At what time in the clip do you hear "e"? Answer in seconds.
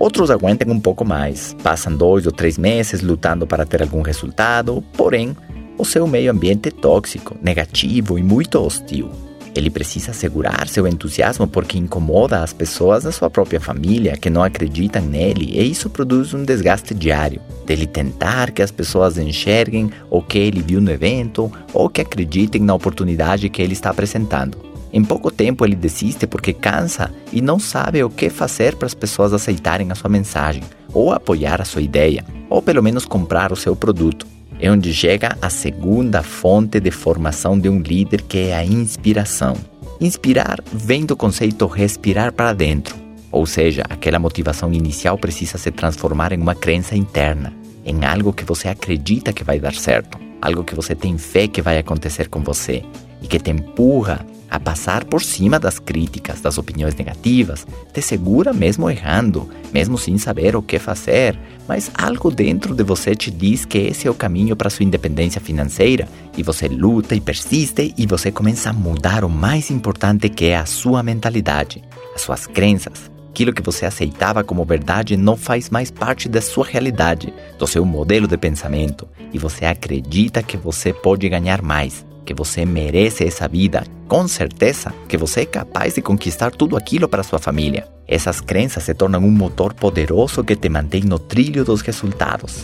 8.18-8.22, 15.52-15.70, 27.32-27.40, 53.22-53.26, 66.36-66.42, 67.14-67.20, 67.96-68.06, 79.32-79.38